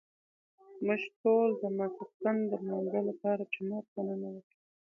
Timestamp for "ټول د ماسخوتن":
1.21-2.37